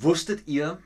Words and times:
Wusstet 0.00 0.46
ihr, 0.46 0.78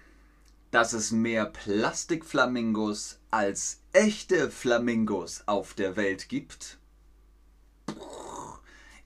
dass 0.71 0.95
es 0.95 1.11
mehr 1.11 1.45
Plastikflamingos 1.45 3.19
als 3.31 3.81
echte 3.93 4.51
Flamingos 4.51 5.43
auf 5.45 5.75
der 5.75 5.97
Welt 5.97 6.31
gibt? 6.31 6.79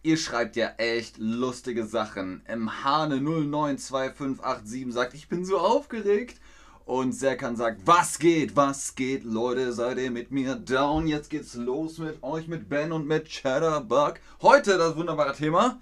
Ihr 0.04 0.16
schreibt 0.16 0.54
ja 0.54 0.68
echt 0.76 1.18
lustige 1.18 1.84
Sachen. 1.84 2.42
Im 2.46 2.84
Hane 2.84 3.16
092587 3.20 4.92
sagt, 4.92 5.14
ich 5.14 5.28
bin 5.28 5.44
so 5.44 5.58
aufgeregt. 5.58 6.40
Und 6.84 7.10
Serkan 7.10 7.56
sagt, 7.56 7.80
was 7.84 8.20
geht, 8.20 8.54
was 8.54 8.94
geht, 8.94 9.24
Leute, 9.24 9.72
seid 9.72 9.98
ihr 9.98 10.12
mit 10.12 10.30
mir 10.30 10.54
down? 10.54 11.08
Jetzt 11.08 11.30
geht's 11.30 11.54
los 11.54 11.98
mit 11.98 12.22
euch, 12.22 12.46
mit 12.46 12.68
Ben 12.68 12.92
und 12.92 13.08
mit 13.08 13.28
Chatterbug. 13.28 14.20
Heute 14.40 14.78
das 14.78 14.94
wunderbare 14.94 15.34
Thema, 15.34 15.80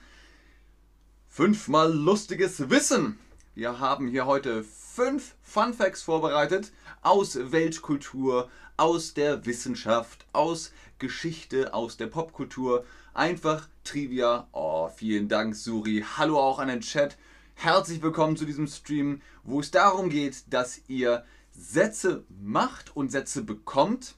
fünfmal 1.28 1.92
lustiges 1.92 2.70
Wissen. 2.70 3.18
Wir 3.56 3.78
haben 3.78 4.08
hier 4.08 4.26
heute 4.26 4.64
fünf 4.64 5.36
Fun 5.40 5.74
Facts 5.74 6.02
vorbereitet 6.02 6.72
aus 7.02 7.36
Weltkultur, 7.52 8.50
aus 8.76 9.14
der 9.14 9.46
Wissenschaft, 9.46 10.26
aus 10.32 10.72
Geschichte, 10.98 11.72
aus 11.72 11.96
der 11.96 12.08
Popkultur. 12.08 12.84
Einfach 13.12 13.68
Trivia. 13.84 14.48
Oh, 14.50 14.88
vielen 14.88 15.28
Dank, 15.28 15.54
Suri. 15.54 16.04
Hallo 16.16 16.40
auch 16.40 16.58
an 16.58 16.66
den 16.66 16.80
Chat. 16.80 17.16
Herzlich 17.54 18.02
willkommen 18.02 18.36
zu 18.36 18.44
diesem 18.44 18.66
Stream, 18.66 19.22
wo 19.44 19.60
es 19.60 19.70
darum 19.70 20.10
geht, 20.10 20.52
dass 20.52 20.80
ihr 20.88 21.24
Sätze 21.52 22.24
macht 22.28 22.96
und 22.96 23.12
Sätze 23.12 23.44
bekommt. 23.44 24.16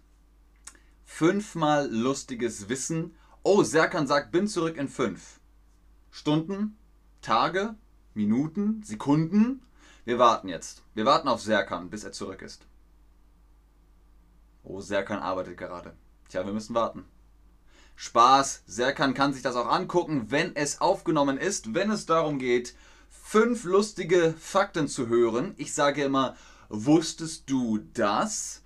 Fünfmal 1.05 1.91
lustiges 1.93 2.71
Wissen. 2.71 3.15
Oh, 3.43 3.63
Serkan 3.63 4.07
sagt, 4.07 4.33
bin 4.33 4.49
zurück 4.49 4.79
in 4.79 4.89
fünf. 4.89 5.41
Stunden, 6.11 6.79
Tage, 7.21 7.75
Minuten, 8.17 8.83
Sekunden. 8.83 9.63
Wir 10.05 10.19
warten 10.19 10.49
jetzt. 10.49 10.83
Wir 10.95 11.05
warten 11.05 11.29
auf 11.29 11.43
Serkan, 11.43 11.91
bis 11.91 12.03
er 12.03 12.13
zurück 12.13 12.43
ist. 12.43 12.67
Oh, 14.65 14.81
Serkan 14.81 15.21
arbeitet 15.21 15.59
gerade. 15.59 15.95
Tja, 16.29 16.45
wir 16.45 16.53
müssen 16.53 16.75
warten. 16.75 17.05
Spaß. 17.95 18.63
Serkan 18.67 19.15
kann 19.15 19.33
sich 19.33 19.43
das 19.43 19.55
auch 19.55 19.69
angucken, 19.69 20.31
wenn 20.31 20.57
es 20.57 20.81
aufgenommen 20.81 21.39
ist, 21.39 21.75
wenn 21.75 21.91
es 21.91 22.07
darum 22.07 22.39
geht, 22.39 22.75
fünf 23.11 23.65
lustige 23.65 24.35
Fakten 24.39 24.89
zu 24.89 25.09
hören. 25.09 25.55
Ich 25.57 25.75
sage 25.75 26.03
immer, 26.03 26.37
wusstest 26.69 27.49
du 27.51 27.79
das? 27.95 28.63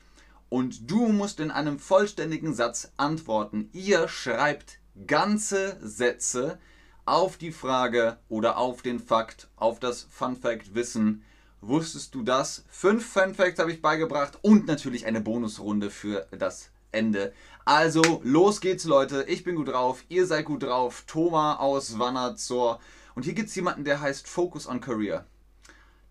Und 0.48 0.90
du 0.90 1.08
musst 1.08 1.40
in 1.40 1.50
einem 1.50 1.78
vollständigen 1.78 2.54
Satz 2.54 2.92
antworten. 2.96 3.68
Ihr 3.72 4.08
schreibt 4.08 4.78
ganze 5.06 5.78
Sätze, 5.80 6.58
auf 7.04 7.36
die 7.36 7.52
Frage 7.52 8.18
oder 8.28 8.56
auf 8.56 8.82
den 8.82 8.98
Fakt, 8.98 9.48
auf 9.56 9.80
das 9.80 10.06
Fun 10.10 10.36
Fact 10.36 10.74
Wissen. 10.74 11.24
Wusstest 11.60 12.14
du 12.14 12.22
das? 12.22 12.64
Fünf 12.70 13.06
Fun 13.06 13.34
Facts 13.34 13.58
habe 13.58 13.72
ich 13.72 13.82
beigebracht 13.82 14.38
und 14.42 14.66
natürlich 14.66 15.06
eine 15.06 15.20
Bonusrunde 15.20 15.90
für 15.90 16.26
das 16.30 16.70
Ende. 16.92 17.32
Also, 17.64 18.20
los 18.24 18.60
geht's, 18.60 18.84
Leute. 18.84 19.24
Ich 19.28 19.44
bin 19.44 19.56
gut 19.56 19.68
drauf, 19.68 20.04
ihr 20.08 20.26
seid 20.26 20.46
gut 20.46 20.62
drauf. 20.62 21.04
Thomas 21.06 21.58
aus 21.58 21.98
Wannerzor. 21.98 22.80
Und 23.14 23.24
hier 23.24 23.34
gibt 23.34 23.48
es 23.48 23.54
jemanden, 23.54 23.84
der 23.84 24.00
heißt 24.00 24.26
Focus 24.26 24.66
on 24.66 24.80
Career. 24.80 25.26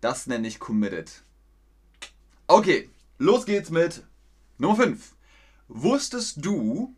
Das 0.00 0.26
nenne 0.26 0.48
ich 0.48 0.60
Committed. 0.60 1.22
Okay, 2.46 2.88
los 3.18 3.44
geht's 3.44 3.70
mit 3.70 4.04
Nummer 4.58 4.76
5. 4.76 5.14
Wusstest 5.68 6.44
du, 6.44 6.94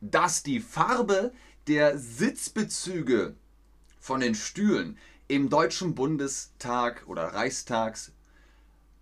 dass 0.00 0.42
die 0.42 0.60
Farbe 0.60 1.32
der 1.66 1.98
Sitzbezüge 1.98 3.34
von 3.98 4.20
den 4.20 4.36
Stühlen 4.36 4.98
im 5.26 5.50
Deutschen 5.50 5.96
Bundestag 5.96 7.02
oder 7.08 7.34
Reichstags 7.34 8.12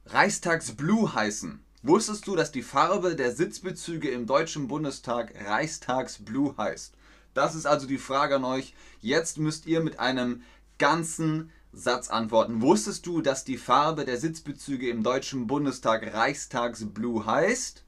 Reichstagsblue 0.06 1.14
heißen. 1.14 1.62
Wusstest 1.82 2.26
du, 2.26 2.36
dass 2.36 2.52
die 2.52 2.62
Farbe 2.62 3.16
der 3.16 3.32
Sitzbezüge 3.32 4.10
im 4.10 4.26
Deutschen 4.26 4.68
Bundestag 4.68 5.34
Reichstagsblue 5.46 6.56
heißt? 6.56 6.94
Das 7.34 7.54
ist 7.54 7.66
also 7.66 7.86
die 7.86 7.98
Frage 7.98 8.36
an 8.36 8.44
euch. 8.44 8.74
Jetzt 9.02 9.38
müsst 9.38 9.66
ihr 9.66 9.80
mit 9.80 9.98
einem 9.98 10.42
ganzen 10.78 11.50
Satz 11.72 12.08
antworten. 12.08 12.62
Wusstest 12.62 13.04
du, 13.04 13.20
dass 13.20 13.44
die 13.44 13.58
Farbe 13.58 14.06
der 14.06 14.16
Sitzbezüge 14.16 14.88
im 14.88 15.02
Deutschen 15.02 15.46
Bundestag 15.46 16.14
Reichstagsblue 16.14 17.26
heißt? 17.26 17.84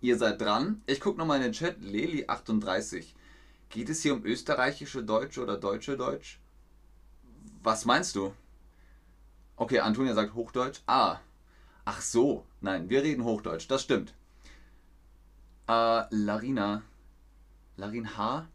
Ihr 0.00 0.16
seid 0.16 0.40
dran. 0.40 0.82
Ich 0.86 1.00
gucke 1.00 1.18
nochmal 1.18 1.38
in 1.38 1.44
den 1.44 1.52
Chat. 1.52 1.78
Leli38. 1.80 3.06
Geht 3.68 3.88
es 3.88 4.02
hier 4.02 4.14
um 4.14 4.24
österreichische 4.24 5.02
Deutsche 5.02 5.42
oder 5.42 5.56
deutsche 5.56 5.96
Deutsch? 5.96 6.40
Was 7.62 7.84
meinst 7.84 8.14
du? 8.14 8.32
Okay, 9.56 9.80
Antonia 9.80 10.14
sagt 10.14 10.34
Hochdeutsch. 10.34 10.80
Ah. 10.86 11.18
Ach 11.84 12.00
so. 12.00 12.44
Nein, 12.60 12.88
wir 12.88 13.02
reden 13.02 13.24
Hochdeutsch. 13.24 13.66
Das 13.68 13.82
stimmt. 13.82 14.14
Äh, 15.68 16.04
Larina. 16.10 16.82
Larin 17.76 18.16
H. 18.16 18.48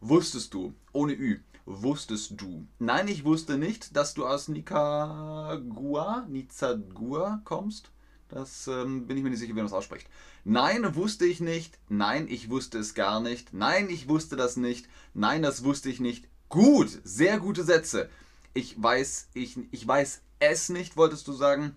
Wusstest 0.00 0.52
du, 0.52 0.74
ohne 0.92 1.12
Ü, 1.12 1.38
wusstest 1.64 2.40
du? 2.40 2.66
Nein, 2.80 3.06
ich 3.06 3.24
wusste 3.24 3.56
nicht, 3.56 3.94
dass 3.94 4.14
du 4.14 4.26
aus 4.26 4.48
Nicaragua, 4.48 6.26
Nizagua 6.28 7.40
kommst. 7.44 7.92
Das 8.32 8.66
ähm, 8.66 9.06
bin 9.06 9.18
ich 9.18 9.22
mir 9.22 9.28
nicht 9.28 9.40
sicher, 9.40 9.50
wie 9.50 9.56
man 9.56 9.66
das 9.66 9.74
ausspricht. 9.74 10.08
Nein, 10.42 10.94
wusste 10.94 11.26
ich 11.26 11.40
nicht. 11.40 11.78
Nein, 11.90 12.28
ich 12.30 12.48
wusste 12.48 12.78
es 12.78 12.94
gar 12.94 13.20
nicht. 13.20 13.52
Nein, 13.52 13.90
ich 13.90 14.08
wusste 14.08 14.36
das 14.36 14.56
nicht. 14.56 14.88
Nein, 15.12 15.42
das 15.42 15.64
wusste 15.64 15.90
ich 15.90 16.00
nicht. 16.00 16.26
Gut, 16.48 16.98
sehr 17.04 17.38
gute 17.38 17.62
Sätze. 17.62 18.08
Ich 18.54 18.82
weiß, 18.82 19.28
ich, 19.34 19.58
ich 19.70 19.86
weiß 19.86 20.22
es 20.38 20.70
nicht, 20.70 20.96
wolltest 20.96 21.28
du 21.28 21.32
sagen? 21.32 21.76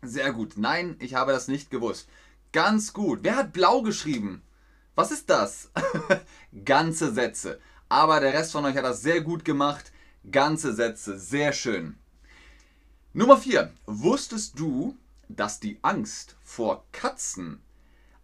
Sehr 0.00 0.32
gut. 0.32 0.52
Nein, 0.56 0.94
ich 1.00 1.14
habe 1.14 1.32
das 1.32 1.48
nicht 1.48 1.68
gewusst. 1.68 2.08
Ganz 2.52 2.92
gut. 2.92 3.20
Wer 3.22 3.34
hat 3.34 3.52
blau 3.52 3.82
geschrieben? 3.82 4.42
Was 4.94 5.10
ist 5.10 5.28
das? 5.28 5.70
Ganze 6.64 7.12
Sätze. 7.12 7.58
Aber 7.88 8.20
der 8.20 8.34
Rest 8.34 8.52
von 8.52 8.64
euch 8.64 8.76
hat 8.76 8.84
das 8.84 9.02
sehr 9.02 9.20
gut 9.20 9.44
gemacht. 9.44 9.90
Ganze 10.30 10.72
Sätze. 10.74 11.18
Sehr 11.18 11.52
schön. 11.52 11.98
Nummer 13.12 13.36
4. 13.36 13.72
Wusstest 13.86 14.60
du, 14.60 14.96
dass 15.28 15.60
die 15.60 15.78
Angst 15.82 16.36
vor 16.42 16.84
Katzen 16.92 17.60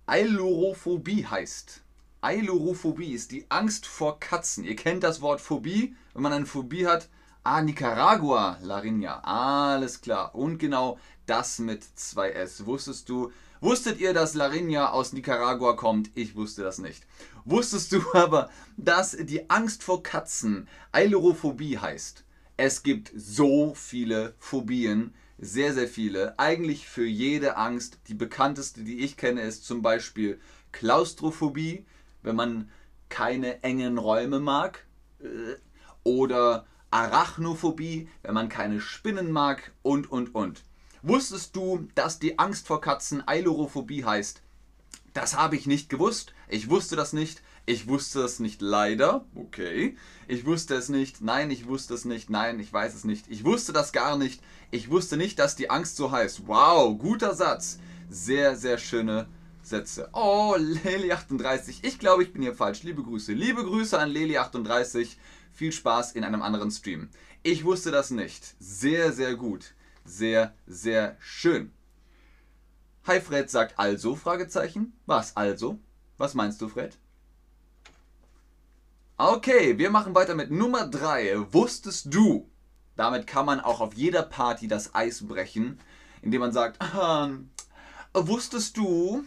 Eilorophobie 0.07 1.27
heißt. 1.27 1.83
Eilorophobie 2.21 3.13
ist 3.13 3.31
die 3.31 3.47
Angst 3.51 3.87
vor 3.87 4.21
Katzen. 4.21 4.65
Ihr 4.65 4.77
kennt 4.77 5.03
das 5.03 5.23
Wort 5.23 5.41
Phobie, 5.41 5.95
wenn 6.13 6.23
man 6.23 6.33
eine 6.33 6.47
Phobie 6.47 6.87
hat. 6.87 7.09
Ah, 7.43 7.63
Nicaragua, 7.63 8.59
Larinja. 8.63 9.21
Alles 9.21 10.01
klar. 10.01 10.35
Und 10.35 10.59
genau 10.59 10.99
das 11.27 11.59
mit 11.59 11.85
2S. 11.85 12.67
Wusstest 12.67 13.09
du, 13.09 13.33
wusstet 13.61 13.99
ihr, 13.99 14.13
dass 14.13 14.35
Larinja 14.35 14.91
aus 14.91 15.13
Nicaragua 15.15 15.75
kommt? 15.75 16.11
Ich 16.15 16.37
wusste 16.37 16.63
das 16.63 16.79
nicht. 16.79 17.07
Wusstest 17.47 17.93
du 17.93 18.03
aber, 18.13 18.51
dass 18.77 19.17
die 19.19 19.49
Angst 19.49 19.83
vor 19.83 20.03
Katzen 20.03 20.69
Eilorophobie 20.93 21.79
heißt? 21.79 22.25
Es 22.57 22.83
gibt 22.83 23.11
so 23.17 23.75
viele 23.75 24.35
Phobien 24.39 25.15
sehr, 25.39 25.75
sehr 25.75 25.89
viele. 25.89 26.39
Eigentlich 26.39 26.89
für 26.89 27.07
jede 27.07 27.57
Angst. 27.57 27.99
Die 28.09 28.15
bekannteste, 28.15 28.83
die 28.83 29.01
ich 29.01 29.17
kenne, 29.17 29.43
ist 29.43 29.65
zum 29.65 29.83
Beispiel 29.83 30.41
Klaustrophobie, 30.73 31.85
wenn 32.23 32.37
man 32.37 32.71
keine 33.09 33.63
engen 33.63 33.99
Räume 33.99 34.41
mag. 34.41 34.87
Äh, 35.21 35.57
oder 36.05 36.67
Arachnophobie, 36.91 38.09
wenn 38.23 38.35
man 38.35 38.49
keine 38.49 38.81
Spinnen 38.81 39.33
mag 39.33 39.73
und, 39.83 40.11
und, 40.11 40.35
und. 40.35 40.63
Wusstest 41.03 41.57
du, 41.57 41.89
dass 41.95 42.19
die 42.19 42.39
Angst 42.39 42.67
vor 42.67 42.81
Katzen 42.81 43.27
Eilorophobie 43.27 44.05
heißt? 44.05 44.43
Das 45.13 45.37
habe 45.37 45.57
ich 45.57 45.67
nicht 45.67 45.89
gewusst. 45.89 46.35
Ich 46.49 46.71
wusste 46.71 46.97
das 46.97 47.13
nicht. 47.13 47.43
Ich 47.67 47.89
wusste 47.89 48.21
es 48.21 48.41
nicht 48.41 48.61
leider. 48.61 49.25
Okay. 49.35 49.97
Ich 50.29 50.45
wusste 50.45 50.75
es 50.75 50.91
nicht. 50.91 51.23
Nein, 51.23 51.51
ich 51.51 51.67
wusste 51.67 51.95
es 51.95 52.05
nicht. 52.05 52.29
Nein, 52.29 52.61
ich 52.61 52.71
weiß 52.71 52.95
es 52.95 53.05
nicht. 53.05 53.27
Ich 53.29 53.45
wusste 53.45 53.73
das 53.73 53.93
gar 53.93 54.19
nicht. 54.19 54.43
Ich 54.71 54.91
wusste 54.91 55.17
nicht, 55.17 55.39
dass 55.39 55.57
die 55.57 55.71
Angst 55.71 55.97
so 55.97 56.11
heißt. 56.11 56.47
Wow, 56.47 56.99
guter 56.99 57.35
Satz. 57.35 57.79
Sehr, 58.11 58.57
sehr 58.57 58.77
schöne 58.77 59.29
Sätze. 59.63 60.11
Oh, 60.13 60.55
Leli38. 60.59 61.79
Ich 61.83 61.99
glaube, 61.99 62.23
ich 62.23 62.35
bin 62.35 62.43
hier 62.43 62.55
falsch. 62.55 62.83
Liebe 62.83 63.03
Grüße. 63.03 63.33
Liebe 63.33 63.65
Grüße 63.65 63.99
an 63.99 64.11
Leli38. 64.11 65.17
Viel 65.55 65.73
Spaß 65.73 66.13
in 66.13 66.25
einem 66.25 66.43
anderen 66.43 66.71
Stream. 66.71 67.09
Ich 67.43 67.65
wusste 67.65 67.91
das 67.91 68.11
nicht. 68.11 68.57
Sehr, 68.59 69.13
sehr 69.13 69.37
gut. 69.37 69.73
Sehr, 70.05 70.55
sehr 70.67 71.17
schön. 71.19 71.73
Hi 73.07 73.21
Fred 73.21 73.51
sagt 73.51 73.79
also, 73.79 74.17
Fragezeichen. 74.17 74.93
Was 75.07 75.35
also? 75.37 75.79
Was 76.19 76.35
meinst 76.35 76.61
du, 76.61 76.69
Fred? 76.69 76.99
Okay, 79.17 79.79
wir 79.79 79.91
machen 79.91 80.17
weiter 80.17 80.35
mit 80.35 80.51
Nummer 80.51 80.89
3. 80.89 81.53
Wusstest 81.53 82.13
du? 82.13 82.51
Damit 82.97 83.29
kann 83.29 83.47
man 83.47 83.61
auch 83.61 83.81
auf 83.81 83.95
jeder 83.95 84.23
Party 84.23 84.67
das 84.67 84.93
Eis 84.93 85.29
brechen, 85.29 85.79
indem 86.21 86.41
man 86.41 86.53
sagt, 86.53 86.81
wusstest 88.13 88.77
du, 88.77 89.23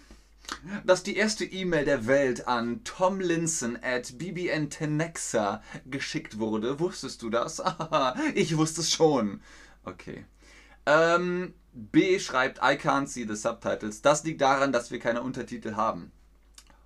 dass 0.85 1.03
die 1.03 1.15
erste 1.15 1.45
E-Mail 1.45 1.85
der 1.85 2.05
Welt 2.05 2.49
an 2.49 2.83
Tomlinson 2.83 3.79
at 3.81 4.17
bbntenexa 4.17 5.63
geschickt 5.85 6.37
wurde? 6.37 6.81
Wusstest 6.81 7.21
du 7.21 7.29
das? 7.29 7.63
ich 8.35 8.57
wusste 8.57 8.81
es 8.81 8.91
schon. 8.91 9.39
Okay. 9.85 10.25
Ähm, 10.85 11.53
B 11.71 12.19
schreibt, 12.19 12.57
I 12.57 12.75
can't 12.75 13.07
see 13.07 13.25
the 13.25 13.37
subtitles. 13.37 14.01
Das 14.01 14.25
liegt 14.25 14.41
daran, 14.41 14.73
dass 14.73 14.91
wir 14.91 14.99
keine 14.99 15.21
Untertitel 15.21 15.75
haben. 15.75 16.11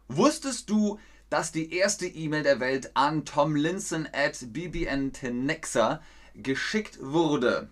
Wusstest 0.08 0.70
du, 0.70 1.00
dass 1.32 1.54
die 1.54 1.74
erste 1.74 2.06
E-Mail 2.06 2.44
der 2.44 2.60
Welt 2.60 2.92
an 2.94 3.24
Tom 3.24 3.56
Linson 3.56 4.06
at 4.12 4.52
BBN 4.52 5.14
Tenexa 5.14 6.02
geschickt 6.36 7.00
wurde? 7.02 7.70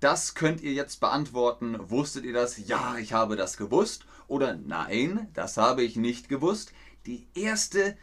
Das 0.00 0.34
könnt 0.34 0.62
ihr 0.62 0.72
jetzt 0.72 0.98
beantworten. 1.00 1.76
Wusstet 1.90 2.24
ihr 2.24 2.32
das? 2.32 2.56
Ja, 2.66 2.96
ich 2.96 3.12
habe 3.12 3.36
das 3.36 3.58
gewusst. 3.58 4.06
Oder 4.28 4.56
nein, 4.56 5.28
das 5.34 5.58
habe 5.58 5.82
ich 5.82 5.96
nicht 5.96 6.30
gewusst. 6.30 6.72
Die 7.04 7.28
erste 7.34 7.98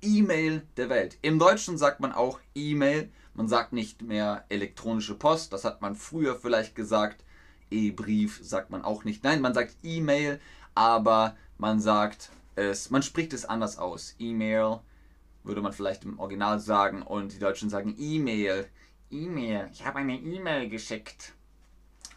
E-Mail 0.00 0.62
der 0.76 0.90
Welt. 0.90 1.18
Im 1.22 1.40
Deutschen 1.40 1.76
sagt 1.76 1.98
man 1.98 2.12
auch 2.12 2.38
E-Mail. 2.54 3.10
Man 3.34 3.48
sagt 3.48 3.72
nicht 3.72 4.02
mehr 4.02 4.44
elektronische 4.48 5.16
Post. 5.16 5.52
Das 5.52 5.64
hat 5.64 5.82
man 5.82 5.96
früher 5.96 6.36
vielleicht 6.36 6.76
gesagt. 6.76 7.24
E-Brief 7.72 8.38
sagt 8.44 8.70
man 8.70 8.84
auch 8.84 9.02
nicht. 9.02 9.24
Nein, 9.24 9.40
man 9.40 9.54
sagt 9.54 9.74
E-Mail, 9.82 10.40
aber 10.76 11.36
man 11.58 11.80
sagt 11.80 12.30
es, 12.56 12.90
man 12.90 13.02
spricht 13.02 13.32
es 13.32 13.44
anders 13.44 13.78
aus. 13.78 14.14
E-Mail 14.18 14.80
würde 15.44 15.60
man 15.60 15.72
vielleicht 15.72 16.04
im 16.04 16.18
Original 16.18 16.58
sagen 16.58 17.02
und 17.02 17.32
die 17.32 17.38
Deutschen 17.38 17.70
sagen 17.70 17.94
E-Mail. 17.98 18.66
E-Mail, 19.10 19.68
ich 19.72 19.86
habe 19.86 19.98
eine 19.98 20.18
E-Mail 20.18 20.68
geschickt. 20.68 21.34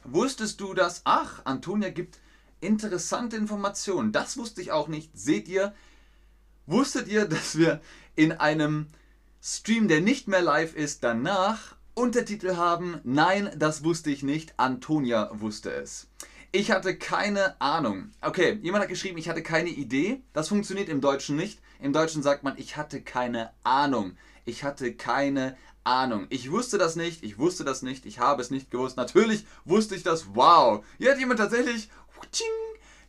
Wusstest 0.04 0.60
du 0.60 0.74
das? 0.74 1.02
Ach, 1.04 1.42
Antonia 1.46 1.90
gibt 1.90 2.20
interessante 2.62 3.36
Informationen. 3.36 4.12
Das 4.12 4.38
wusste 4.38 4.62
ich 4.62 4.72
auch 4.72 4.88
nicht. 4.88 5.12
Seht 5.18 5.48
ihr? 5.48 5.74
Wusstet 6.66 7.08
ihr, 7.08 7.26
dass 7.28 7.58
wir 7.58 7.82
in 8.16 8.32
einem 8.32 8.88
Stream, 9.42 9.88
der 9.88 10.02
nicht 10.02 10.28
mehr 10.28 10.42
live 10.42 10.76
ist, 10.76 11.04
danach 11.04 11.76
Untertitel 11.94 12.56
haben? 12.56 13.00
Nein, 13.04 13.50
das 13.58 13.84
wusste 13.84 14.10
ich 14.10 14.24
nicht. 14.24 14.54
Antonia 14.58 15.30
wusste 15.34 15.72
es. 15.72 16.09
Ich 16.52 16.72
hatte 16.72 16.98
keine 16.98 17.62
Ahnung. 17.62 18.10
Okay, 18.22 18.58
jemand 18.64 18.82
hat 18.82 18.90
geschrieben, 18.90 19.20
ich 19.20 19.30
hatte 19.30 19.44
keine 19.44 19.70
Idee. 19.70 20.24
Das 20.34 20.48
funktioniert 20.48 20.90
im 20.90 21.00
Deutschen 21.00 21.36
nicht. 21.36 21.62
Im 21.80 21.94
Deutschen 21.94 22.24
sagt 22.24 22.42
man, 22.42 22.58
ich 22.58 22.76
hatte 22.76 23.04
keine 23.04 23.52
Ahnung. 23.64 24.18
Ich 24.46 24.64
hatte 24.64 24.96
keine 24.96 25.56
Ahnung. 25.84 26.26
Ich 26.30 26.50
wusste 26.50 26.80
das 26.80 26.96
nicht, 26.96 27.24
ich 27.24 27.38
wusste 27.38 27.64
das 27.66 27.84
nicht, 27.84 28.08
ich 28.08 28.18
habe 28.18 28.42
es 28.42 28.50
nicht 28.50 28.72
gewusst. 28.72 28.98
Natürlich 28.98 29.46
wusste 29.64 29.94
ich 29.94 30.02
das. 30.02 30.34
Wow. 30.34 30.84
Hier 30.98 31.12
hat 31.12 31.20
jemand 31.20 31.40
tatsächlich. 31.40 31.88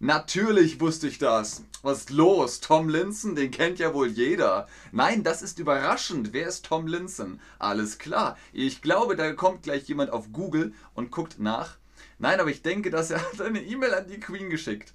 Natürlich 0.00 0.78
wusste 0.78 1.08
ich 1.08 1.16
das. 1.16 1.64
Was 1.80 2.00
ist 2.00 2.10
los? 2.10 2.60
Tom 2.60 2.90
Linson, 2.90 3.36
den 3.36 3.50
kennt 3.50 3.78
ja 3.78 3.94
wohl 3.94 4.08
jeder. 4.08 4.68
Nein, 4.92 5.22
das 5.22 5.40
ist 5.40 5.58
überraschend. 5.58 6.34
Wer 6.34 6.46
ist 6.46 6.66
Tom 6.66 6.86
Linson? 6.86 7.40
Alles 7.58 7.96
klar. 7.96 8.36
Ich 8.52 8.82
glaube, 8.82 9.16
da 9.16 9.32
kommt 9.32 9.62
gleich 9.62 9.88
jemand 9.88 10.10
auf 10.10 10.30
Google 10.30 10.74
und 10.92 11.10
guckt 11.10 11.38
nach. 11.38 11.79
Nein, 12.18 12.40
aber 12.40 12.50
ich 12.50 12.62
denke, 12.62 12.90
dass 12.90 13.10
er 13.10 13.20
hat 13.20 13.40
eine 13.40 13.62
E-Mail 13.62 13.94
an 13.94 14.08
die 14.08 14.20
Queen 14.20 14.50
geschickt. 14.50 14.92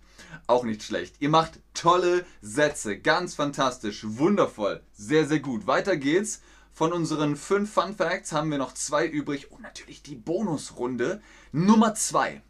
Auch 0.47 0.63
nicht 0.63 0.83
schlecht. 0.83 1.15
Ihr 1.19 1.29
macht 1.29 1.59
tolle 1.73 2.25
Sätze. 2.41 2.97
Ganz 2.97 3.35
fantastisch. 3.35 4.05
Wundervoll. 4.05 4.81
Sehr, 4.93 5.25
sehr 5.25 5.39
gut. 5.39 5.67
Weiter 5.67 5.97
geht's. 5.97 6.41
Von 6.73 6.91
unseren 6.91 7.37
fünf 7.37 7.73
Fun 7.73 7.95
Facts 7.95 8.33
haben 8.33 8.51
wir 8.51 8.57
noch 8.57 8.73
zwei 8.73 9.07
übrig 9.07 9.49
und 9.51 9.61
natürlich 9.61 10.03
die 10.03 10.15
Bonusrunde 10.15 11.21
Nummer 11.53 11.95
zwei. 11.95 12.41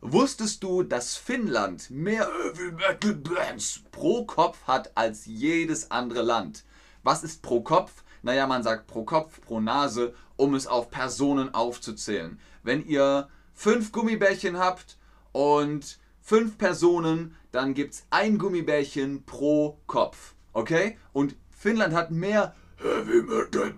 Wusstest 0.00 0.62
du, 0.62 0.82
dass 0.82 1.16
Finnland 1.16 1.90
mehr 1.90 2.28
Heavy 2.28 2.72
Metal 2.72 3.14
Bands 3.14 3.80
pro 3.90 4.24
Kopf 4.24 4.58
hat 4.66 4.96
als 4.96 5.26
jedes 5.26 5.90
andere 5.90 6.22
Land? 6.22 6.64
Was 7.02 7.24
ist 7.24 7.42
pro 7.42 7.60
Kopf? 7.60 8.04
Naja, 8.22 8.46
man 8.46 8.62
sagt 8.62 8.86
pro 8.86 9.04
Kopf, 9.04 9.40
pro 9.40 9.60
Nase, 9.60 10.14
um 10.36 10.54
es 10.54 10.66
auf 10.68 10.90
Personen 10.90 11.52
aufzuzählen. 11.52 12.38
Wenn 12.62 12.86
ihr 12.86 13.28
fünf 13.54 13.92
Gummibärchen 13.92 14.58
habt 14.58 14.98
und 15.32 15.98
fünf 16.20 16.58
Personen, 16.58 17.36
dann 17.50 17.74
gibt 17.74 17.94
es 17.94 18.06
ein 18.10 18.38
Gummibärchen 18.38 19.24
pro 19.24 19.78
Kopf. 19.86 20.34
Okay? 20.52 20.98
Und 21.12 21.36
Finnland 21.50 21.94
hat 21.94 22.10
mehr 22.10 22.54
Heavy 22.76 23.22
Metal 23.22 23.74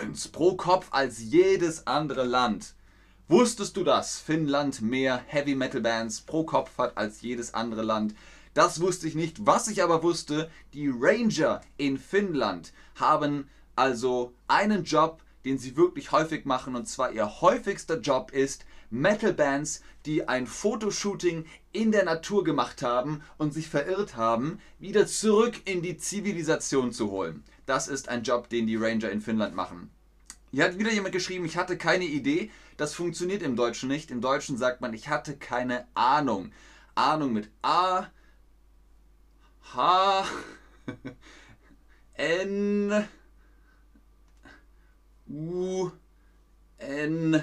Bands 0.00 0.28
pro 0.28 0.54
Kopf 0.56 0.88
als 0.90 1.20
jedes 1.20 1.86
andere 1.86 2.24
Land. 2.24 2.74
Wusstest 3.28 3.76
du 3.76 3.84
das? 3.84 4.18
Finnland 4.18 4.82
mehr 4.82 5.22
Heavy 5.26 5.54
Metal 5.54 5.80
Bands 5.80 6.20
pro 6.20 6.44
Kopf 6.44 6.76
hat 6.78 6.96
als 6.96 7.22
jedes 7.22 7.54
andere 7.54 7.82
Land. 7.82 8.14
Das 8.54 8.80
wusste 8.80 9.06
ich 9.06 9.14
nicht. 9.14 9.46
Was 9.46 9.68
ich 9.68 9.82
aber 9.82 10.02
wusste, 10.02 10.50
die 10.74 10.88
Ranger 10.92 11.60
in 11.76 11.98
Finnland 11.98 12.72
haben 12.96 13.48
also 13.76 14.34
einen 14.48 14.84
Job, 14.84 15.22
den 15.44 15.58
sie 15.58 15.76
wirklich 15.76 16.12
häufig 16.12 16.44
machen. 16.44 16.76
Und 16.76 16.88
zwar 16.88 17.12
ihr 17.12 17.40
häufigster 17.40 18.00
Job 18.00 18.30
ist, 18.32 18.64
Metal 18.90 19.32
Bands, 19.32 19.82
die 20.06 20.28
ein 20.28 20.46
Fotoshooting 20.46 21.44
in 21.72 21.92
der 21.92 22.04
Natur 22.04 22.42
gemacht 22.42 22.82
haben 22.82 23.22
und 23.38 23.54
sich 23.54 23.68
verirrt 23.68 24.16
haben, 24.16 24.60
wieder 24.78 25.06
zurück 25.06 25.60
in 25.64 25.82
die 25.82 25.96
Zivilisation 25.96 26.92
zu 26.92 27.10
holen. 27.10 27.44
Das 27.66 27.86
ist 27.86 28.08
ein 28.08 28.22
Job, 28.24 28.48
den 28.48 28.66
die 28.66 28.76
Ranger 28.76 29.10
in 29.10 29.20
Finnland 29.20 29.54
machen. 29.54 29.90
Hier 30.50 30.64
hat 30.64 30.78
wieder 30.78 30.92
jemand 30.92 31.12
geschrieben, 31.12 31.44
ich 31.44 31.56
hatte 31.56 31.78
keine 31.78 32.04
Idee. 32.04 32.50
Das 32.76 32.94
funktioniert 32.94 33.42
im 33.42 33.54
Deutschen 33.54 33.88
nicht. 33.88 34.10
Im 34.10 34.20
Deutschen 34.20 34.58
sagt 34.58 34.80
man, 34.80 34.94
ich 34.94 35.08
hatte 35.08 35.36
keine 35.36 35.86
Ahnung. 35.94 36.50
Ahnung 36.96 37.32
mit 37.32 37.48
A, 37.62 38.08
H, 39.72 40.24
N, 42.14 43.08
U, 45.30 45.90
N, 46.78 47.42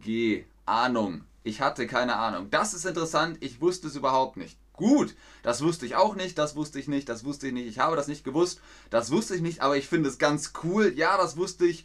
G. 0.00 0.44
Ahnung. 0.64 1.24
Ich 1.42 1.60
hatte 1.60 1.86
keine 1.86 2.16
Ahnung. 2.16 2.50
Das 2.50 2.74
ist 2.74 2.84
interessant. 2.84 3.38
Ich 3.40 3.60
wusste 3.60 3.88
es 3.88 3.96
überhaupt 3.96 4.36
nicht. 4.36 4.58
Gut, 4.80 5.14
das 5.42 5.62
wusste 5.62 5.84
ich 5.84 5.94
auch 5.94 6.14
nicht, 6.14 6.38
das 6.38 6.56
wusste 6.56 6.78
ich 6.78 6.88
nicht, 6.88 7.06
das 7.10 7.22
wusste 7.22 7.48
ich 7.48 7.52
nicht, 7.52 7.66
ich 7.66 7.78
habe 7.78 7.96
das 7.96 8.08
nicht 8.08 8.24
gewusst, 8.24 8.62
das 8.88 9.10
wusste 9.10 9.34
ich 9.34 9.42
nicht, 9.42 9.60
aber 9.60 9.76
ich 9.76 9.86
finde 9.86 10.08
es 10.08 10.16
ganz 10.16 10.54
cool. 10.64 10.94
Ja, 10.96 11.18
das 11.18 11.36
wusste 11.36 11.66
ich. 11.66 11.84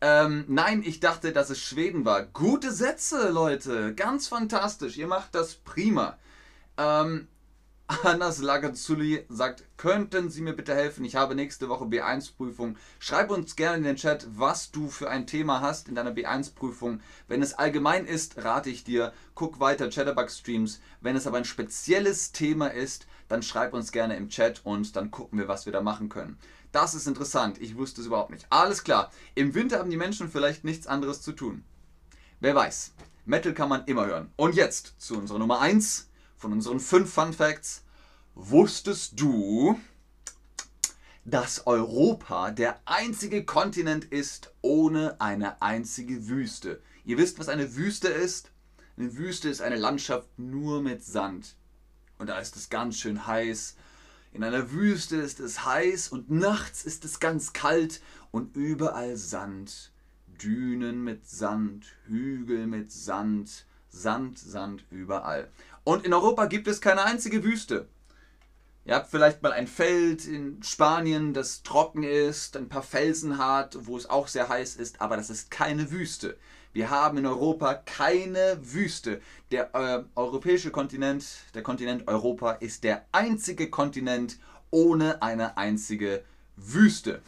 Ähm, 0.00 0.44
nein, 0.48 0.82
ich 0.84 0.98
dachte, 0.98 1.32
dass 1.32 1.50
es 1.50 1.60
Schweden 1.60 2.04
war. 2.04 2.24
Gute 2.24 2.72
Sätze, 2.72 3.30
Leute. 3.30 3.94
Ganz 3.94 4.26
fantastisch. 4.26 4.96
Ihr 4.96 5.06
macht 5.06 5.36
das 5.36 5.54
prima. 5.54 6.18
Ähm, 6.76 7.28
Hannas 8.02 8.38
Lagazuli 8.38 9.24
sagt, 9.28 9.64
könnten 9.76 10.30
Sie 10.30 10.40
mir 10.40 10.54
bitte 10.54 10.74
helfen? 10.74 11.04
Ich 11.04 11.16
habe 11.16 11.34
nächste 11.34 11.68
Woche 11.68 11.84
B1-Prüfung. 11.84 12.76
Schreib 12.98 13.30
uns 13.30 13.54
gerne 13.54 13.78
in 13.78 13.84
den 13.84 13.96
Chat, 13.96 14.26
was 14.34 14.70
du 14.70 14.88
für 14.88 15.10
ein 15.10 15.26
Thema 15.26 15.60
hast 15.60 15.88
in 15.88 15.94
deiner 15.94 16.12
B1-Prüfung. 16.12 17.00
Wenn 17.28 17.42
es 17.42 17.54
allgemein 17.54 18.06
ist, 18.06 18.42
rate 18.42 18.70
ich 18.70 18.84
dir, 18.84 19.12
guck 19.34 19.60
weiter 19.60 19.90
Chatterbug-Streams. 19.90 20.80
Wenn 21.00 21.16
es 21.16 21.26
aber 21.26 21.36
ein 21.36 21.44
spezielles 21.44 22.32
Thema 22.32 22.68
ist, 22.68 23.06
dann 23.28 23.42
schreib 23.42 23.74
uns 23.74 23.92
gerne 23.92 24.16
im 24.16 24.28
Chat 24.28 24.62
und 24.64 24.96
dann 24.96 25.10
gucken 25.10 25.38
wir, 25.38 25.48
was 25.48 25.66
wir 25.66 25.72
da 25.72 25.82
machen 25.82 26.08
können. 26.08 26.38
Das 26.72 26.94
ist 26.94 27.06
interessant. 27.06 27.60
Ich 27.60 27.76
wusste 27.76 28.00
es 28.00 28.06
überhaupt 28.06 28.30
nicht. 28.30 28.46
Alles 28.48 28.84
klar. 28.84 29.10
Im 29.34 29.54
Winter 29.54 29.78
haben 29.78 29.90
die 29.90 29.96
Menschen 29.96 30.30
vielleicht 30.30 30.64
nichts 30.64 30.86
anderes 30.86 31.20
zu 31.20 31.32
tun. 31.32 31.62
Wer 32.40 32.54
weiß. 32.54 32.92
Metal 33.26 33.52
kann 33.52 33.68
man 33.68 33.84
immer 33.84 34.06
hören. 34.06 34.32
Und 34.36 34.54
jetzt 34.54 34.94
zu 34.98 35.18
unserer 35.18 35.38
Nummer 35.38 35.60
1 35.60 36.08
von 36.42 36.52
unseren 36.52 36.80
fünf 36.80 37.12
Fun 37.12 37.32
Facts. 37.32 37.81
Wusstest 38.34 39.20
du, 39.20 39.78
dass 41.26 41.66
Europa 41.66 42.50
der 42.50 42.80
einzige 42.86 43.44
Kontinent 43.44 44.06
ist 44.06 44.54
ohne 44.62 45.20
eine 45.20 45.60
einzige 45.60 46.28
Wüste? 46.28 46.80
Ihr 47.04 47.18
wisst, 47.18 47.38
was 47.38 47.50
eine 47.50 47.76
Wüste 47.76 48.08
ist? 48.08 48.50
Eine 48.96 49.14
Wüste 49.18 49.50
ist 49.50 49.60
eine 49.60 49.76
Landschaft 49.76 50.28
nur 50.38 50.80
mit 50.80 51.04
Sand. 51.04 51.56
Und 52.18 52.28
da 52.28 52.38
ist 52.38 52.56
es 52.56 52.70
ganz 52.70 52.96
schön 52.96 53.26
heiß. 53.26 53.76
In 54.32 54.44
einer 54.44 54.72
Wüste 54.72 55.16
ist 55.16 55.38
es 55.38 55.66
heiß 55.66 56.08
und 56.08 56.30
nachts 56.30 56.84
ist 56.84 57.04
es 57.04 57.20
ganz 57.20 57.52
kalt 57.52 58.00
und 58.30 58.56
überall 58.56 59.18
Sand. 59.18 59.92
Dünen 60.42 61.04
mit 61.04 61.28
Sand, 61.28 61.84
Hügel 62.06 62.66
mit 62.66 62.92
Sand, 62.92 63.66
Sand, 63.90 64.38
Sand 64.38 64.86
überall. 64.90 65.50
Und 65.84 66.06
in 66.06 66.14
Europa 66.14 66.46
gibt 66.46 66.66
es 66.66 66.80
keine 66.80 67.04
einzige 67.04 67.44
Wüste. 67.44 67.88
Ihr 68.84 68.96
habt 68.96 69.10
vielleicht 69.10 69.42
mal 69.42 69.52
ein 69.52 69.68
Feld 69.68 70.26
in 70.26 70.60
Spanien, 70.62 71.34
das 71.34 71.62
trocken 71.62 72.02
ist, 72.02 72.56
ein 72.56 72.68
paar 72.68 72.82
Felsen 72.82 73.38
hat, 73.38 73.78
wo 73.86 73.96
es 73.96 74.10
auch 74.10 74.26
sehr 74.26 74.48
heiß 74.48 74.74
ist, 74.74 75.00
aber 75.00 75.16
das 75.16 75.30
ist 75.30 75.52
keine 75.52 75.92
Wüste. 75.92 76.36
Wir 76.72 76.90
haben 76.90 77.18
in 77.18 77.26
Europa 77.26 77.74
keine 77.74 78.58
Wüste. 78.60 79.20
Der 79.52 79.72
äh, 79.74 80.02
europäische 80.16 80.72
Kontinent, 80.72 81.24
der 81.54 81.62
Kontinent 81.62 82.08
Europa, 82.08 82.52
ist 82.52 82.82
der 82.82 83.06
einzige 83.12 83.70
Kontinent 83.70 84.38
ohne 84.70 85.22
eine 85.22 85.56
einzige 85.56 86.24
Wüste. 86.56 87.22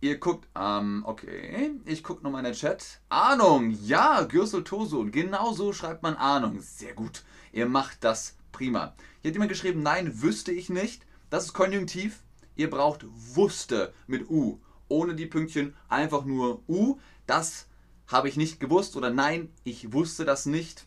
Ihr 0.00 0.18
guckt, 0.18 0.48
ähm, 0.56 1.02
okay, 1.06 1.72
ich 1.84 2.02
gucke 2.02 2.22
nochmal 2.22 2.40
in 2.40 2.52
den 2.52 2.54
Chat. 2.54 3.00
Ahnung, 3.10 3.76
ja, 3.82 4.22
Gürsel 4.22 4.64
Tosun, 4.64 5.10
genau 5.10 5.52
so 5.52 5.74
schreibt 5.74 6.02
man 6.02 6.14
Ahnung. 6.14 6.60
Sehr 6.60 6.94
gut. 6.94 7.24
Ihr 7.52 7.66
macht 7.66 8.04
das 8.04 8.37
prima. 8.52 8.94
Hier 9.20 9.30
hat 9.30 9.34
jemand 9.34 9.50
geschrieben, 9.50 9.82
nein, 9.82 10.22
wüsste 10.22 10.52
ich 10.52 10.68
nicht. 10.68 11.06
Das 11.30 11.46
ist 11.46 11.52
Konjunktiv. 11.52 12.22
Ihr 12.56 12.70
braucht 12.70 13.06
wusste 13.08 13.92
mit 14.06 14.28
U. 14.30 14.58
Ohne 14.88 15.14
die 15.14 15.26
Pünktchen, 15.26 15.74
einfach 15.88 16.24
nur 16.24 16.62
U. 16.68 16.98
Das 17.26 17.66
habe 18.08 18.28
ich 18.28 18.36
nicht 18.36 18.58
gewusst 18.58 18.96
oder 18.96 19.10
nein, 19.10 19.52
ich 19.64 19.92
wusste 19.92 20.24
das 20.24 20.46
nicht. 20.46 20.86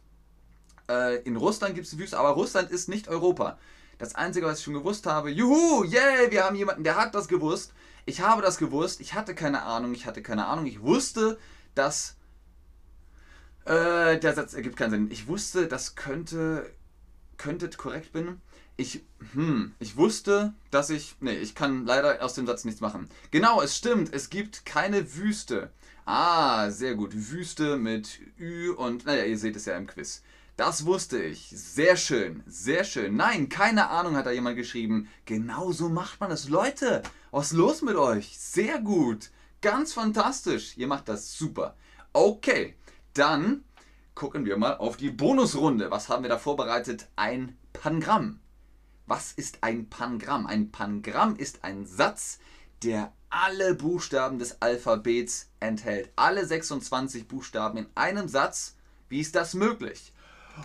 Äh, 0.89 1.21
in 1.21 1.35
Russland 1.37 1.75
gibt 1.75 1.87
es 1.87 1.97
Wüste, 1.97 2.17
aber 2.17 2.29
Russland 2.29 2.71
ist 2.71 2.89
nicht 2.89 3.07
Europa. 3.07 3.57
Das 3.99 4.15
Einzige, 4.15 4.47
was 4.47 4.57
ich 4.57 4.65
schon 4.65 4.73
gewusst 4.73 5.05
habe, 5.05 5.29
juhu, 5.29 5.83
yay, 5.83 6.31
wir 6.31 6.43
haben 6.43 6.55
jemanden, 6.55 6.83
der 6.83 6.95
hat 6.95 7.13
das 7.13 7.27
gewusst. 7.27 7.73
Ich 8.05 8.21
habe 8.21 8.41
das 8.41 8.57
gewusst, 8.57 8.99
ich 8.99 9.13
hatte 9.13 9.35
keine 9.35 9.61
Ahnung, 9.61 9.93
ich 9.93 10.07
hatte 10.07 10.23
keine 10.23 10.47
Ahnung. 10.47 10.65
Ich 10.65 10.81
wusste, 10.81 11.37
dass... 11.75 12.17
Äh, 13.65 14.17
der 14.17 14.33
Satz 14.33 14.55
ergibt 14.55 14.75
keinen 14.75 14.89
Sinn. 14.89 15.11
Ich 15.11 15.27
wusste, 15.27 15.67
das 15.67 15.95
könnte... 15.95 16.73
Könnte 17.41 17.67
korrekt 17.71 18.13
bin. 18.13 18.39
Ich, 18.77 19.01
hm, 19.33 19.73
ich 19.79 19.97
wusste, 19.97 20.53
dass 20.69 20.91
ich. 20.91 21.15
Nee, 21.21 21.37
ich 21.37 21.55
kann 21.55 21.87
leider 21.87 22.23
aus 22.23 22.35
dem 22.35 22.45
Satz 22.45 22.65
nichts 22.65 22.81
machen. 22.81 23.09
Genau, 23.31 23.63
es 23.63 23.75
stimmt, 23.75 24.13
es 24.13 24.29
gibt 24.29 24.63
keine 24.63 25.15
Wüste. 25.15 25.71
Ah, 26.05 26.69
sehr 26.69 26.93
gut. 26.93 27.13
Wüste 27.15 27.77
mit 27.77 28.19
Ü 28.39 28.69
und. 28.69 29.07
Naja, 29.07 29.25
ihr 29.25 29.39
seht 29.39 29.55
es 29.55 29.65
ja 29.65 29.75
im 29.75 29.87
Quiz. 29.87 30.21
Das 30.55 30.85
wusste 30.85 31.19
ich. 31.19 31.51
Sehr 31.55 31.97
schön, 31.97 32.43
sehr 32.45 32.83
schön. 32.83 33.15
Nein, 33.15 33.49
keine 33.49 33.89
Ahnung, 33.89 34.15
hat 34.15 34.27
da 34.27 34.31
jemand 34.31 34.55
geschrieben. 34.55 35.09
Genau 35.25 35.71
so 35.71 35.89
macht 35.89 36.19
man 36.19 36.29
es. 36.29 36.47
Leute, 36.47 37.01
was 37.31 37.47
ist 37.47 37.57
los 37.57 37.81
mit 37.81 37.95
euch? 37.95 38.37
Sehr 38.37 38.77
gut. 38.79 39.31
Ganz 39.61 39.93
fantastisch. 39.93 40.77
Ihr 40.77 40.85
macht 40.85 41.09
das 41.09 41.35
super. 41.35 41.75
Okay, 42.13 42.75
dann 43.15 43.63
gucken 44.21 44.45
wir 44.45 44.55
mal 44.55 44.77
auf 44.77 44.97
die 44.97 45.09
Bonusrunde. 45.09 45.89
Was 45.89 46.07
haben 46.07 46.23
wir 46.23 46.29
da 46.29 46.37
vorbereitet? 46.37 47.07
Ein 47.15 47.57
Pangramm. 47.73 48.39
Was 49.07 49.31
ist 49.31 49.57
ein 49.61 49.89
Pangramm? 49.89 50.45
Ein 50.45 50.71
Pangramm 50.71 51.35
ist 51.37 51.63
ein 51.63 51.87
Satz, 51.87 52.37
der 52.83 53.13
alle 53.31 53.73
Buchstaben 53.73 54.37
des 54.37 54.61
Alphabets 54.61 55.49
enthält. 55.59 56.11
Alle 56.17 56.45
26 56.45 57.27
Buchstaben 57.27 57.79
in 57.79 57.87
einem 57.95 58.27
Satz. 58.27 58.75
Wie 59.09 59.21
ist 59.21 59.33
das 59.33 59.55
möglich? 59.55 60.13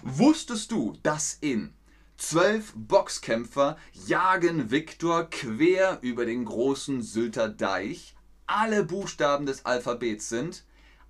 Wusstest 0.03 0.71
du, 0.71 0.93
dass 1.03 1.39
in 1.41 1.73
zwölf 2.19 2.75
Boxkämpfer 2.77 3.79
jagen 4.07 4.71
Viktor 4.71 5.31
quer 5.31 5.97
über 6.03 6.27
den 6.27 6.45
großen 6.45 7.01
Sylter 7.01 7.49
Deich 7.49 8.15
alle 8.47 8.85
Buchstaben 8.85 9.47
des 9.47 9.65
Alphabets 9.65 10.29
sind? 10.29 10.63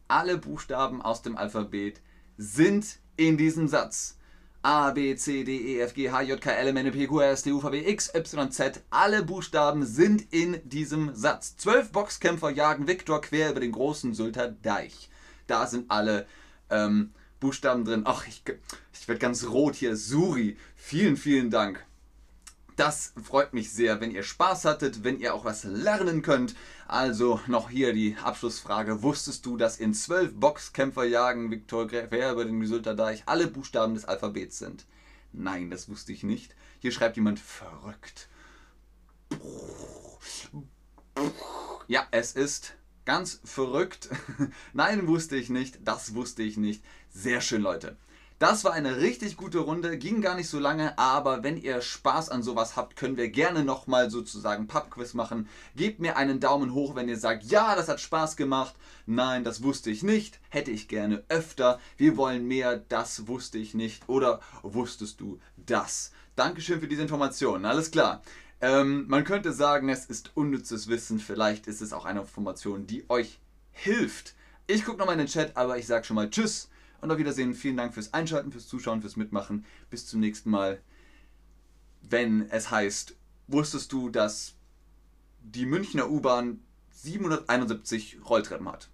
Alle 0.06 0.38
Buchstaben 0.38 1.02
aus 1.02 1.22
dem 1.22 1.36
Alphabet 1.36 2.02
sind 2.36 2.98
in 3.16 3.36
diesem 3.36 3.68
Satz. 3.68 4.16
A, 4.62 4.90
B, 4.90 5.14
C, 5.14 5.44
D, 5.44 5.56
E, 5.56 5.80
F, 5.80 5.94
G, 5.94 6.10
H, 6.10 6.22
J, 6.22 6.40
K, 6.40 6.50
L, 6.50 6.68
M, 6.68 6.76
N, 6.76 6.90
P, 6.90 7.06
Q, 7.06 7.20
R, 7.20 7.30
S, 7.30 7.42
T, 7.42 7.52
U, 7.52 7.60
V, 7.60 7.70
W, 7.70 7.88
X, 7.88 8.10
Y, 8.12 8.50
Z. 8.50 8.82
Alle 8.90 9.22
Buchstaben 9.22 9.86
sind 9.86 10.32
in 10.32 10.60
diesem 10.64 11.14
Satz. 11.14 11.56
Zwölf 11.56 11.92
Boxkämpfer 11.92 12.50
jagen 12.50 12.88
Viktor 12.88 13.20
quer 13.20 13.50
über 13.52 13.60
den 13.60 13.70
großen 13.70 14.12
Sylter 14.12 14.48
Deich. 14.48 15.08
Da 15.46 15.66
sind 15.66 15.88
alle 15.88 16.26
ähm, 16.68 17.12
Buchstaben 17.38 17.84
drin. 17.84 18.02
Ach, 18.06 18.26
ich, 18.26 18.42
ich 18.92 19.06
werde 19.06 19.20
ganz 19.20 19.46
rot 19.46 19.76
hier. 19.76 19.96
Suri, 19.96 20.56
vielen, 20.74 21.16
vielen 21.16 21.50
Dank. 21.50 21.84
Das 22.76 23.14
freut 23.22 23.54
mich 23.54 23.72
sehr, 23.72 24.02
wenn 24.02 24.10
ihr 24.10 24.22
Spaß 24.22 24.66
hattet, 24.66 25.02
wenn 25.02 25.18
ihr 25.18 25.34
auch 25.34 25.46
was 25.46 25.64
lernen 25.64 26.20
könnt. 26.20 26.54
Also 26.86 27.40
noch 27.46 27.70
hier 27.70 27.94
die 27.94 28.16
Abschlussfrage. 28.22 29.02
Wusstest 29.02 29.46
du, 29.46 29.56
dass 29.56 29.78
in 29.78 29.94
zwölf 29.94 30.34
Boxkämpferjagen 30.34 31.50
Viktor 31.50 31.88
Quer 31.88 32.32
über 32.32 32.44
den 32.44 32.60
Gesülter 32.60 32.94
Deich 32.94 33.22
alle 33.24 33.46
Buchstaben 33.46 33.94
des 33.94 34.04
Alphabets 34.04 34.58
sind? 34.58 34.84
Nein, 35.32 35.70
das 35.70 35.88
wusste 35.88 36.12
ich 36.12 36.22
nicht. 36.22 36.54
Hier 36.80 36.92
schreibt 36.92 37.16
jemand 37.16 37.40
verrückt. 37.40 38.28
Ja, 41.88 42.06
es 42.10 42.32
ist 42.32 42.74
ganz 43.06 43.40
verrückt. 43.42 44.10
Nein, 44.74 45.06
wusste 45.06 45.36
ich 45.36 45.48
nicht. 45.48 45.78
Das 45.82 46.14
wusste 46.14 46.42
ich 46.42 46.58
nicht. 46.58 46.84
Sehr 47.08 47.40
schön, 47.40 47.62
Leute. 47.62 47.96
Das 48.38 48.64
war 48.64 48.74
eine 48.74 48.98
richtig 48.98 49.38
gute 49.38 49.60
Runde, 49.60 49.96
ging 49.96 50.20
gar 50.20 50.34
nicht 50.34 50.50
so 50.50 50.58
lange, 50.58 50.98
aber 50.98 51.42
wenn 51.42 51.56
ihr 51.56 51.80
Spaß 51.80 52.28
an 52.28 52.42
sowas 52.42 52.76
habt, 52.76 52.94
können 52.94 53.16
wir 53.16 53.30
gerne 53.30 53.64
nochmal 53.64 54.10
sozusagen 54.10 54.66
Pubquiz 54.66 55.14
machen. 55.14 55.48
Gebt 55.74 56.00
mir 56.00 56.18
einen 56.18 56.38
Daumen 56.38 56.74
hoch, 56.74 56.94
wenn 56.94 57.08
ihr 57.08 57.16
sagt, 57.16 57.44
ja, 57.44 57.74
das 57.74 57.88
hat 57.88 57.98
Spaß 57.98 58.36
gemacht. 58.36 58.74
Nein, 59.06 59.42
das 59.42 59.62
wusste 59.62 59.90
ich 59.90 60.02
nicht, 60.02 60.38
hätte 60.50 60.70
ich 60.70 60.86
gerne 60.86 61.24
öfter. 61.30 61.80
Wir 61.96 62.18
wollen 62.18 62.46
mehr, 62.46 62.76
das 62.76 63.26
wusste 63.26 63.56
ich 63.56 63.72
nicht. 63.72 64.06
Oder 64.06 64.40
wusstest 64.62 65.18
du 65.22 65.40
das? 65.56 66.12
Dankeschön 66.34 66.80
für 66.80 66.88
diese 66.88 67.00
Informationen, 67.00 67.64
alles 67.64 67.90
klar. 67.90 68.20
Ähm, 68.60 69.06
man 69.08 69.24
könnte 69.24 69.54
sagen, 69.54 69.88
es 69.88 70.04
ist 70.04 70.32
unnützes 70.34 70.88
Wissen, 70.88 71.20
vielleicht 71.20 71.68
ist 71.68 71.80
es 71.80 71.94
auch 71.94 72.04
eine 72.04 72.20
Information, 72.20 72.86
die 72.86 73.08
euch 73.08 73.40
hilft. 73.72 74.34
Ich 74.66 74.84
gucke 74.84 74.98
nochmal 74.98 75.14
in 75.14 75.20
den 75.20 75.28
Chat, 75.28 75.56
aber 75.56 75.78
ich 75.78 75.86
sage 75.86 76.04
schon 76.04 76.16
mal 76.16 76.28
Tschüss 76.28 76.68
und 77.00 77.10
auf 77.10 77.18
Wiedersehen. 77.18 77.54
Vielen 77.54 77.76
Dank 77.76 77.94
fürs 77.94 78.14
Einschalten, 78.14 78.52
fürs 78.52 78.68
Zuschauen, 78.68 79.00
fürs 79.00 79.16
Mitmachen. 79.16 79.64
Bis 79.90 80.06
zum 80.06 80.20
nächsten 80.20 80.50
Mal, 80.50 80.80
wenn 82.02 82.48
es 82.50 82.70
heißt, 82.70 83.16
wusstest 83.48 83.92
du, 83.92 84.08
dass 84.08 84.54
die 85.42 85.66
Münchner 85.66 86.10
U-Bahn 86.10 86.60
771 86.92 88.18
Rolltreppen 88.28 88.68
hat? 88.68 88.88